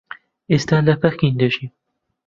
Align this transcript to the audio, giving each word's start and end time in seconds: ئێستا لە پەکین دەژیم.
ئێستا 0.51 0.77
لە 0.87 0.93
پەکین 1.01 1.33
دەژیم. 1.39 1.71